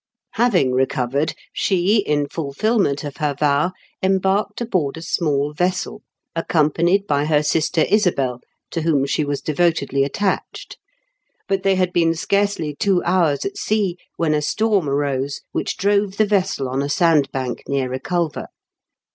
Having 0.31 0.71
recovered, 0.73 1.35
she, 1.53 1.97
in 1.97 2.27
fulfilment 2.27 3.03
of 3.03 3.17
her 3.17 3.35
vow, 3.39 3.71
embarked 4.01 4.59
aboard 4.59 4.97
a 4.97 5.01
small 5.03 5.53
vessel, 5.53 6.01
accom 6.35 6.71
panied 6.73 7.05
by 7.05 7.25
her 7.25 7.43
sister 7.43 7.81
Isabel, 7.81 8.41
to 8.71 8.81
whom 8.81 9.05
she 9.05 9.23
was 9.23 9.41
devotedly 9.41 10.03
attached; 10.03 10.79
but 11.47 11.61
they 11.61 11.75
had 11.75 11.93
been 11.93 12.15
scarcely 12.15 12.75
two 12.75 13.03
hours 13.03 13.45
at 13.45 13.57
sea 13.57 13.95
when 14.17 14.33
a 14.33 14.41
storm 14.41 14.89
arose, 14.89 15.41
which 15.51 15.77
drove 15.77 16.17
the 16.17 16.25
vessel 16.25 16.67
on 16.67 16.81
a 16.81 16.89
sand 16.89 17.31
bank 17.31 17.61
near 17.67 17.91
Eeculver. 17.93 18.47